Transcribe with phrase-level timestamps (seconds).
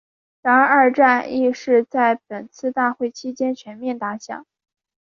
[0.41, 4.47] 然而二战亦是在本次大会期间全面打响。